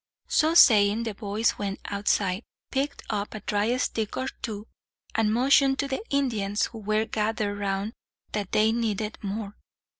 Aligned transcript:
So 0.29 0.55
saying, 0.55 1.03
the 1.03 1.13
boys 1.13 1.59
went 1.59 1.79
outside, 1.85 2.41
picked 2.71 3.03
up 3.11 3.35
a 3.35 3.41
dry 3.41 3.77
stick 3.77 4.17
or 4.17 4.29
two, 4.41 4.65
and 5.13 5.31
motioned 5.31 5.77
to 5.77 5.87
the 5.87 6.01
Indians 6.09 6.65
who 6.65 6.79
were 6.79 7.05
gathered 7.05 7.59
round 7.59 7.93
that 8.31 8.51
they 8.51 8.71
needed 8.71 9.19
more. 9.21 9.55